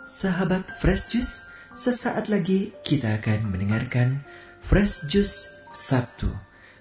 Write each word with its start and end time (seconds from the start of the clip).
Sahabat 0.00 0.64
Fresh 0.80 1.12
Juice, 1.12 1.44
sesaat 1.76 2.32
lagi 2.32 2.72
kita 2.80 3.20
akan 3.20 3.52
mendengarkan 3.52 4.24
Fresh 4.64 5.12
Juice 5.12 5.68
Sabtu 5.76 6.32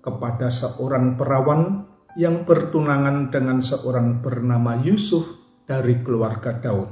kepada 0.01 0.49
seorang 0.49 1.21
perawan 1.21 1.85
yang 2.17 2.49
bertunangan 2.49 3.29
dengan 3.29 3.61
seorang 3.61 4.25
bernama 4.25 4.81
Yusuf 4.81 5.29
dari 5.69 6.01
keluarga 6.01 6.57
Daud. 6.57 6.89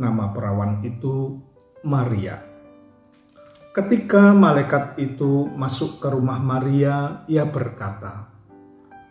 Nama 0.00 0.32
perawan 0.32 0.80
itu 0.80 1.36
Maria. 1.84 2.40
Ketika 3.76 4.32
malaikat 4.32 4.96
itu 4.96 5.44
masuk 5.52 6.00
ke 6.00 6.08
rumah 6.08 6.40
Maria, 6.40 7.20
ia 7.28 7.44
berkata, 7.44 8.29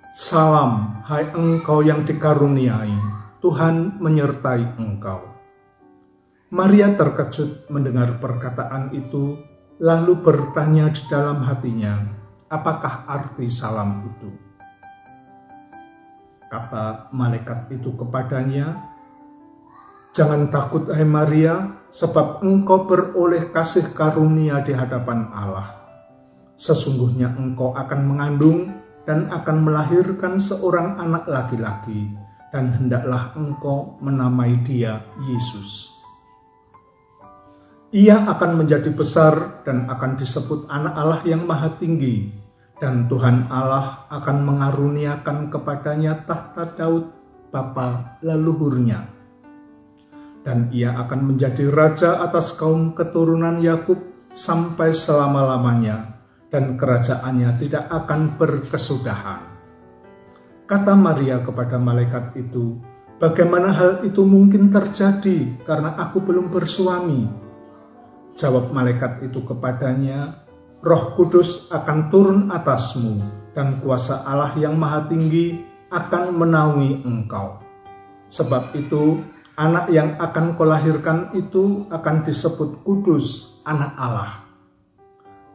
"Salam, 0.10 1.06
hai 1.06 1.30
engkau 1.38 1.86
yang 1.86 2.02
dikaruniai, 2.02 2.98
Tuhan 3.46 4.02
menyertai 4.02 4.82
engkau." 4.82 5.22
Maria 6.50 6.98
terkejut 6.98 7.70
mendengar 7.70 8.18
perkataan 8.18 8.90
itu, 8.98 9.38
lalu 9.78 10.18
bertanya 10.18 10.90
di 10.90 11.06
dalam 11.06 11.46
hatinya, 11.46 12.10
"Apakah 12.50 13.06
arti 13.06 13.46
salam 13.54 14.10
itu?" 14.10 14.34
Kata 16.50 17.14
malaikat 17.14 17.70
itu 17.70 17.94
kepadanya, 17.94 18.82
"Jangan 20.10 20.50
takut, 20.50 20.90
hai 20.90 21.06
Maria, 21.06 21.86
sebab 21.94 22.42
engkau 22.42 22.90
beroleh 22.90 23.54
kasih 23.54 23.94
karunia 23.94 24.66
di 24.66 24.74
hadapan 24.74 25.30
Allah. 25.30 25.70
Sesungguhnya 26.58 27.38
engkau 27.38 27.78
akan 27.78 28.02
mengandung 28.10 28.79
dan 29.10 29.26
akan 29.34 29.66
melahirkan 29.66 30.38
seorang 30.38 31.02
anak 31.02 31.26
laki-laki, 31.26 32.14
dan 32.54 32.70
hendaklah 32.78 33.34
engkau 33.34 33.98
menamai 34.06 34.62
dia 34.62 35.02
Yesus. 35.26 35.98
Ia 37.90 38.30
akan 38.30 38.62
menjadi 38.62 38.94
besar 38.94 39.66
dan 39.66 39.90
akan 39.90 40.14
disebut 40.14 40.70
anak 40.70 40.94
Allah 40.94 41.22
yang 41.26 41.50
maha 41.50 41.74
tinggi, 41.82 42.30
dan 42.78 43.10
Tuhan 43.10 43.50
Allah 43.50 44.06
akan 44.14 44.46
mengaruniakan 44.46 45.50
kepadanya 45.50 46.22
tahta 46.30 46.78
Daud, 46.78 47.10
bapa 47.50 48.22
leluhurnya 48.22 49.18
dan 50.40 50.72
ia 50.72 50.96
akan 50.96 51.36
menjadi 51.36 51.68
raja 51.68 52.24
atas 52.24 52.56
kaum 52.56 52.96
keturunan 52.96 53.60
Yakub 53.60 54.00
sampai 54.32 54.96
selama-lamanya 54.96 56.19
dan 56.50 56.78
kerajaannya 56.78 57.50
tidak 57.62 57.86
akan 57.90 58.36
berkesudahan. 58.38 59.42
Kata 60.70 60.94
Maria 60.94 61.42
kepada 61.42 61.82
malaikat 61.82 62.38
itu, 62.38 62.78
"Bagaimana 63.18 63.74
hal 63.74 64.06
itu 64.06 64.22
mungkin 64.22 64.70
terjadi 64.70 65.66
karena 65.66 65.98
aku 65.98 66.22
belum 66.22 66.54
bersuami?" 66.54 67.26
Jawab 68.38 68.70
malaikat 68.70 69.26
itu 69.26 69.42
kepadanya, 69.46 70.46
"Roh 70.86 71.18
Kudus 71.18 71.74
akan 71.74 72.14
turun 72.14 72.40
atasmu 72.54 73.18
dan 73.58 73.82
kuasa 73.82 74.26
Allah 74.26 74.54
yang 74.58 74.78
Maha 74.78 75.10
Tinggi 75.10 75.58
akan 75.90 76.38
menaungi 76.38 77.02
engkau. 77.06 77.60
Sebab 78.30 78.78
itu 78.78 79.26
anak 79.58 79.90
yang 79.90 80.16
akan 80.22 80.54
kau 80.54 80.70
lahirkan 80.70 81.34
itu 81.34 81.90
akan 81.90 82.22
disebut 82.24 82.86
kudus 82.86 83.60
anak 83.66 83.92
Allah. 83.98 84.49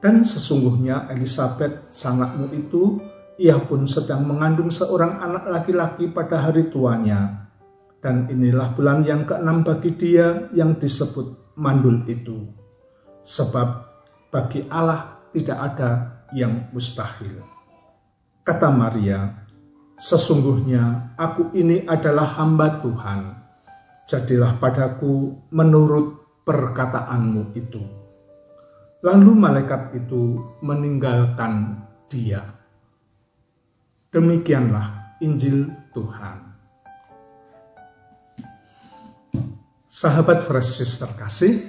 Dan 0.05 0.21
sesungguhnya 0.21 1.09
Elizabeth 1.17 1.89
sangatmu 1.89 2.53
itu, 2.53 3.01
ia 3.41 3.57
pun 3.57 3.89
sedang 3.89 4.29
mengandung 4.29 4.69
seorang 4.69 5.17
anak 5.17 5.49
laki-laki 5.49 6.13
pada 6.13 6.45
hari 6.45 6.69
tuanya. 6.69 7.49
Dan 8.05 8.29
inilah 8.29 8.77
bulan 8.77 9.01
yang 9.01 9.25
keenam 9.25 9.65
bagi 9.65 9.97
dia 9.97 10.53
yang 10.53 10.77
disebut 10.77 11.57
mandul 11.57 12.05
itu. 12.05 12.45
Sebab 13.25 13.69
bagi 14.29 14.69
Allah 14.69 15.25
tidak 15.33 15.57
ada 15.73 15.91
yang 16.37 16.69
mustahil. 16.77 17.41
Kata 18.45 18.69
Maria, 18.69 19.25
sesungguhnya 19.97 21.17
aku 21.17 21.57
ini 21.57 21.89
adalah 21.89 22.29
hamba 22.37 22.77
Tuhan 22.85 23.21
jadilah 24.05 24.61
padaku 24.61 25.33
menurut 25.49 26.45
perkataanmu 26.45 27.57
itu. 27.57 28.04
Lalu 29.05 29.37
malaikat 29.37 29.93
itu 30.01 30.41
meninggalkan 30.65 31.77
dia. 32.09 32.41
Demikianlah 34.09 35.21
Injil 35.21 35.69
Tuhan. 35.93 36.57
Sahabat 39.85 40.41
Fresh 40.49 40.81
Sister 40.81 41.13
kasih, 41.21 41.69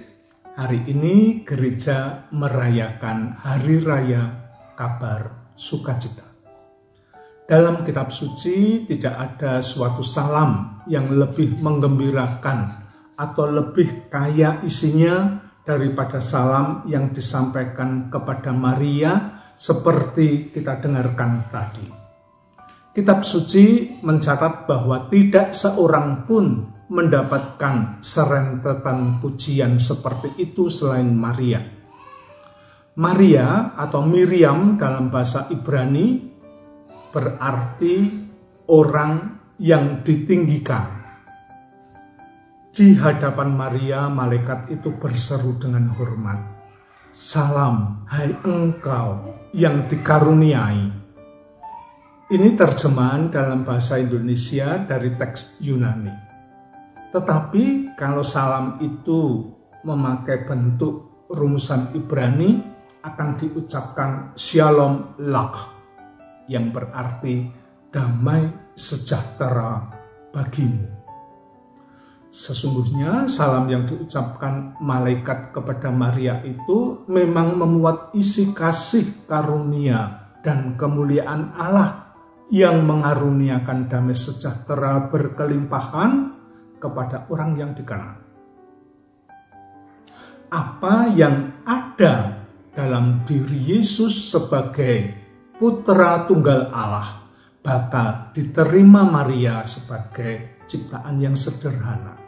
hari 0.55 0.87
ini 0.87 1.43
gereja 1.43 2.23
merayakan 2.31 3.35
Hari 3.35 3.83
Raya 3.83 4.55
Kabar 4.79 5.51
Sukacita. 5.59 6.23
Dalam 7.51 7.83
kitab 7.83 8.15
suci 8.15 8.87
tidak 8.87 9.35
ada 9.35 9.59
suatu 9.59 10.07
salam 10.07 10.79
yang 10.87 11.11
lebih 11.11 11.59
menggembirakan 11.59 12.87
atau 13.19 13.45
lebih 13.51 14.07
kaya 14.07 14.63
isinya 14.63 15.44
daripada 15.65 16.21
salam 16.21 16.85
yang 16.85 17.09
disampaikan 17.11 18.13
kepada 18.13 18.53
Maria 18.53 19.41
seperti 19.57 20.53
kita 20.53 20.77
dengarkan 20.79 21.49
tadi. 21.49 21.87
Kitab 22.95 23.27
suci 23.27 23.99
mencatat 23.99 24.69
bahwa 24.69 25.11
tidak 25.11 25.51
seorang 25.51 26.23
pun 26.23 26.71
mendapatkan 26.87 27.99
serentetan 27.99 29.19
pujian 29.19 29.81
seperti 29.81 30.37
itu 30.39 30.69
selain 30.69 31.09
Maria. 31.11 31.59
Maria 32.95 33.75
atau 33.75 34.07
Miriam 34.07 34.79
dalam 34.79 35.11
bahasa 35.11 35.51
Ibrani 35.51 36.31
berarti 37.11 37.95
orang 38.71 39.43
yang 39.59 39.99
ditinggikan. 39.99 41.04
Di 42.75 42.91
hadapan 42.91 43.55
Maria, 43.55 44.11
malaikat 44.11 44.67
itu 44.67 44.91
berseru 44.99 45.55
dengan 45.55 45.87
hormat. 45.95 46.35
Salam, 47.07 48.03
hai 48.11 48.35
engkau 48.43 49.31
yang 49.55 49.87
dikaruniai. 49.87 50.91
Ini 52.35 52.49
terjemahan 52.51 53.31
dalam 53.31 53.63
bahasa 53.63 53.95
Indonesia 53.95 54.75
dari 54.83 55.15
teks 55.15 55.63
Yunani. 55.63 56.11
Tetapi 57.15 57.95
kalau 57.95 58.27
salam 58.27 58.75
itu 58.83 59.55
memakai 59.87 60.43
bentuk 60.43 61.23
rumusan 61.31 61.95
Ibrani 61.95 62.59
akan 63.07 63.39
diucapkan 63.39 64.35
Shalom 64.35 65.15
Lach 65.23 65.71
yang 66.51 66.75
berarti 66.75 67.47
damai 67.87 68.51
sejahtera 68.75 69.79
bagimu. 70.35 70.94
Sesungguhnya 72.35 73.31
salam 73.31 73.71
yang 73.71 73.87
diucapkan 73.87 74.75
malaikat 74.83 75.55
kepada 75.55 75.87
Maria 75.87 76.43
itu 76.43 77.07
memang 77.07 77.55
memuat 77.55 78.11
isi 78.11 78.51
kasih 78.51 79.23
karunia 79.23 80.35
dan 80.43 80.75
kemuliaan 80.75 81.55
Allah 81.55 82.11
yang 82.51 82.83
mengaruniakan 82.83 83.87
damai 83.87 84.19
sejahtera 84.19 85.07
berkelimpahan 85.07 86.35
kepada 86.75 87.23
orang 87.31 87.55
yang 87.55 87.71
dikenal. 87.71 88.19
Apa 90.51 91.15
yang 91.15 91.63
ada 91.63 92.43
dalam 92.75 93.23
diri 93.23 93.79
Yesus 93.79 94.11
sebagai 94.11 95.07
putra 95.55 96.27
tunggal 96.27 96.67
Allah 96.75 97.31
bakal 97.63 98.35
diterima 98.35 99.07
Maria 99.07 99.63
sebagai 99.63 100.59
ciptaan 100.67 101.15
yang 101.23 101.39
sederhana 101.39 102.24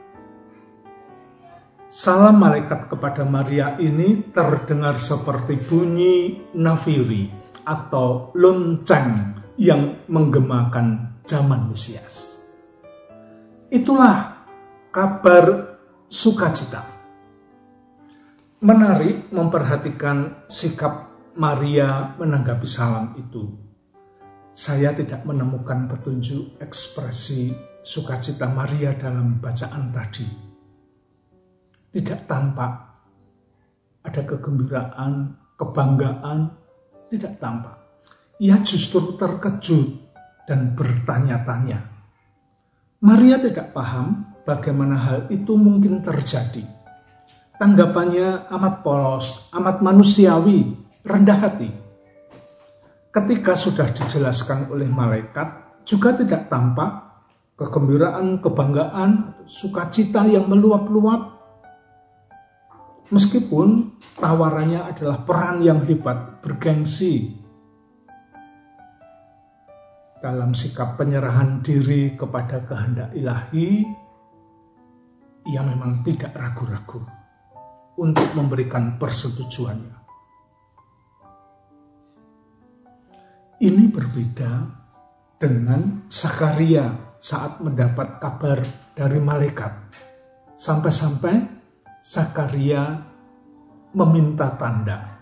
Salam 1.88 2.44
malaikat 2.44 2.92
kepada 2.92 3.24
Maria 3.24 3.80
ini 3.80 4.20
terdengar 4.36 5.00
seperti 5.00 5.56
bunyi 5.56 6.36
nafiri 6.52 7.32
atau 7.64 8.36
lonceng 8.36 9.40
yang 9.56 10.04
menggemakan 10.12 11.16
zaman 11.24 11.72
Mesias. 11.72 12.44
Itulah 13.72 14.36
kabar 14.92 15.80
sukacita. 16.12 16.84
Menarik 18.60 19.32
memperhatikan 19.32 20.44
sikap 20.52 21.08
Maria 21.40 22.20
menanggapi 22.20 22.68
salam 22.68 23.16
itu. 23.16 23.48
Saya 24.52 24.92
tidak 24.92 25.24
menemukan 25.24 25.88
petunjuk 25.88 26.60
ekspresi 26.60 27.56
sukacita 27.80 28.52
Maria 28.52 28.92
dalam 28.92 29.40
bacaan 29.40 29.96
tadi 29.96 30.47
tidak 31.92 32.28
tampak. 32.28 32.72
Ada 34.04 34.24
kegembiraan, 34.24 35.36
kebanggaan, 35.60 36.40
tidak 37.12 37.40
tampak. 37.40 37.76
Ia 38.40 38.62
justru 38.64 39.18
terkejut 39.18 40.08
dan 40.48 40.78
bertanya-tanya. 40.78 41.80
Maria 43.04 43.38
tidak 43.38 43.76
paham 43.76 44.38
bagaimana 44.48 44.96
hal 44.96 45.20
itu 45.28 45.54
mungkin 45.60 46.00
terjadi. 46.00 46.64
Tanggapannya 47.58 48.48
amat 48.54 48.86
polos, 48.86 49.50
amat 49.58 49.82
manusiawi, 49.82 50.78
rendah 51.02 51.40
hati. 51.42 51.70
Ketika 53.10 53.58
sudah 53.58 53.90
dijelaskan 53.90 54.70
oleh 54.70 54.86
malaikat, 54.86 55.82
juga 55.82 56.14
tidak 56.14 56.54
tampak 56.54 57.08
kegembiraan, 57.58 58.38
kebanggaan, 58.38 59.42
sukacita 59.50 60.30
yang 60.30 60.46
meluap-luap 60.46 61.37
Meskipun 63.08 63.96
tawarannya 64.20 64.84
adalah 64.84 65.24
peran 65.24 65.64
yang 65.64 65.80
hebat, 65.88 66.44
bergengsi 66.44 67.40
dalam 70.20 70.52
sikap 70.52 71.00
penyerahan 71.00 71.64
diri 71.64 72.20
kepada 72.20 72.68
kehendak 72.68 73.16
ilahi, 73.16 73.88
ia 75.48 75.62
memang 75.64 76.04
tidak 76.04 76.36
ragu-ragu 76.36 77.00
untuk 77.96 78.28
memberikan 78.36 79.00
persetujuannya. 79.00 79.96
Ini 83.58 83.84
berbeda 83.90 84.52
dengan 85.40 86.06
Sakaria 86.12 87.16
saat 87.18 87.64
mendapat 87.64 88.20
kabar 88.22 88.62
dari 88.94 89.18
malaikat. 89.18 89.74
Sampai-sampai 90.54 91.57
Sakaria 92.08 93.04
meminta 93.92 94.48
tanda. 94.56 95.20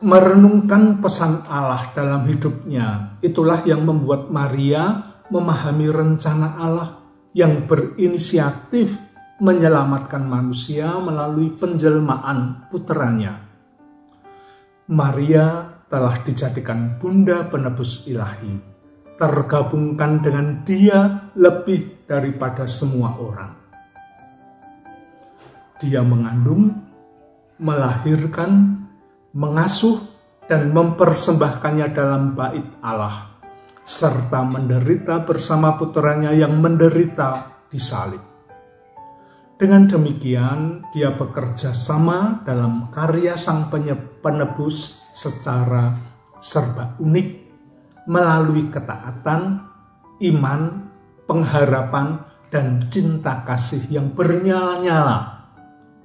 Merenungkan 0.00 0.96
pesan 0.96 1.44
Allah 1.44 1.92
dalam 1.92 2.24
hidupnya, 2.24 3.20
itulah 3.20 3.60
yang 3.68 3.84
membuat 3.84 4.32
Maria 4.32 5.12
memahami 5.28 5.92
rencana 5.92 6.56
Allah 6.56 7.04
yang 7.36 7.68
berinisiatif 7.68 8.96
menyelamatkan 9.44 10.24
manusia 10.24 10.88
melalui 10.88 11.52
penjelmaan 11.60 12.64
puteranya. 12.72 13.44
Maria 14.88 15.68
telah 15.92 16.16
dijadikan 16.24 16.96
bunda 16.96 17.44
penebus 17.44 18.08
ilahi, 18.08 18.56
tergabungkan 19.20 20.24
dengan 20.24 20.64
dia 20.64 21.28
lebih 21.36 22.08
daripada 22.08 22.64
semua 22.64 23.20
orang 23.20 23.60
dia 25.80 26.04
mengandung, 26.04 26.76
melahirkan, 27.56 28.84
mengasuh, 29.32 29.96
dan 30.44 30.74
mempersembahkannya 30.76 31.88
dalam 31.96 32.36
bait 32.36 32.66
Allah, 32.84 33.32
serta 33.80 34.44
menderita 34.44 35.24
bersama 35.24 35.80
putranya 35.80 36.36
yang 36.36 36.60
menderita 36.60 37.64
di 37.70 37.80
salib. 37.80 38.20
Dengan 39.56 39.88
demikian, 39.88 40.88
dia 40.92 41.12
bekerja 41.16 41.72
sama 41.72 42.44
dalam 42.44 42.88
karya 42.92 43.36
sang 43.36 43.68
penebus 44.20 45.04
secara 45.12 45.92
serba 46.40 46.96
unik 46.96 47.28
melalui 48.08 48.72
ketaatan, 48.72 49.64
iman, 50.18 50.60
pengharapan, 51.28 52.24
dan 52.50 52.90
cinta 52.90 53.46
kasih 53.46 53.86
yang 53.92 54.10
bernyala-nyala 54.10 55.39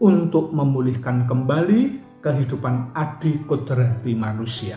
untuk 0.01 0.51
memulihkan 0.51 1.27
kembali 1.30 1.81
kehidupan 2.19 2.95
adi 2.95 3.45
kodrati 3.45 4.12
manusia. 4.18 4.75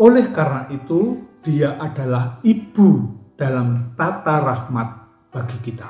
Oleh 0.00 0.32
karena 0.32 0.70
itu, 0.72 1.20
dia 1.44 1.76
adalah 1.76 2.40
ibu 2.40 3.10
dalam 3.36 3.92
tata 3.96 4.40
rahmat 4.40 4.88
bagi 5.32 5.58
kita. 5.60 5.88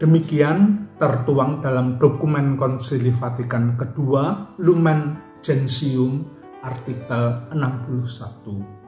Demikian 0.00 0.90
tertuang 0.96 1.60
dalam 1.60 2.00
dokumen 2.00 2.56
Konsili 2.56 3.12
Vatikan 3.12 3.76
kedua 3.76 4.54
Lumen 4.60 5.16
Gentium 5.44 6.24
artikel 6.62 7.50
61 7.52 8.82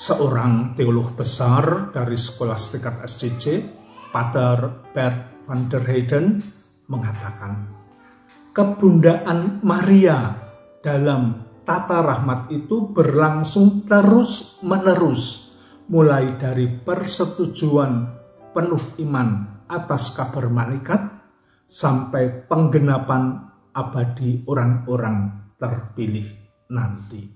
seorang 0.00 0.72
teolog 0.72 1.12
besar 1.12 1.92
dari 1.92 2.16
sekolah 2.16 2.56
sedekat 2.56 3.04
SCC, 3.04 3.44
Pater 4.08 4.88
Bert 4.96 5.39
van 5.50 5.66
der 5.66 5.82
Heyden 5.82 6.38
mengatakan, 6.86 7.74
kebundaan 8.54 9.58
Maria 9.66 10.38
dalam 10.78 11.42
tata 11.66 12.06
rahmat 12.06 12.54
itu 12.54 12.94
berlangsung 12.94 13.82
terus-menerus, 13.90 15.50
mulai 15.90 16.38
dari 16.38 16.70
persetujuan 16.70 17.92
penuh 18.54 18.94
iman 19.02 19.58
atas 19.66 20.14
kabar 20.14 20.46
malaikat 20.46 21.18
sampai 21.66 22.46
penggenapan 22.46 23.50
abadi 23.74 24.46
orang-orang 24.46 25.50
terpilih 25.58 26.30
nanti. 26.70 27.26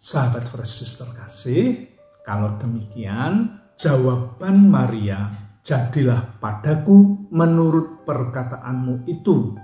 Sahabat 0.00 0.48
Yesus 0.48 0.96
terkasih, 0.96 1.92
kalau 2.24 2.56
demikian 2.56 3.60
jawaban 3.80 4.68
Maria, 4.68 5.32
jadilah 5.64 6.36
padaku 6.36 7.24
menurut 7.32 8.04
perkataanmu 8.04 9.08
itu. 9.08 9.56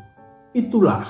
Itulah 0.56 1.04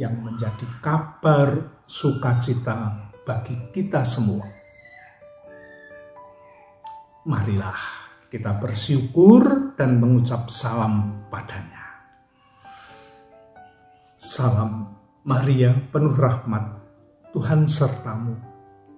yang 0.00 0.16
menjadi 0.24 0.64
kabar 0.80 1.84
sukacita 1.84 3.12
bagi 3.28 3.60
kita 3.76 4.08
semua. 4.08 4.48
Marilah 7.28 7.76
kita 8.32 8.56
bersyukur 8.56 9.76
dan 9.76 10.00
mengucap 10.00 10.48
salam 10.48 11.28
padanya. 11.28 12.08
Salam 14.16 14.96
Maria 15.28 15.76
penuh 15.92 16.16
rahmat, 16.16 16.72
Tuhan 17.36 17.68
sertamu. 17.68 18.32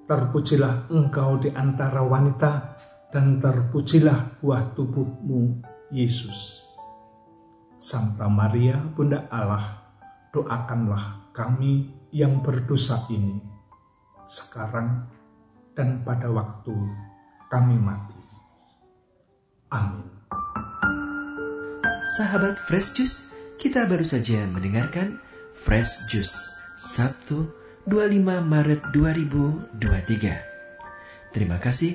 Terpujilah 0.07 0.95
engkau 0.95 1.43
di 1.43 1.51
antara 1.51 2.03
wanita 2.07 2.79
dan 3.11 3.43
terpujilah 3.43 4.39
buah 4.39 4.71
tubuhmu, 4.75 5.63
Yesus. 5.91 6.71
Santa 7.75 8.31
Maria, 8.31 8.79
Bunda 8.79 9.27
Allah, 9.31 9.83
doakanlah 10.31 11.35
kami 11.35 11.91
yang 12.15 12.43
berdosa 12.43 13.07
ini, 13.11 13.43
sekarang 14.27 15.07
dan 15.75 16.03
pada 16.07 16.31
waktu 16.31 16.75
kami 17.51 17.77
mati. 17.79 18.19
Amin. 19.75 20.07
Sahabat 22.19 22.59
Fresh 22.59 22.99
Juice, 22.99 23.31
kita 23.59 23.87
baru 23.87 24.03
saja 24.03 24.43
mendengarkan 24.51 25.23
Fresh 25.55 26.11
Juice 26.11 26.51
Sabtu 26.79 27.55
25 27.87 28.43
Maret 28.43 28.83
2023 28.91 30.51
Terima 31.31 31.63
kasih 31.63 31.95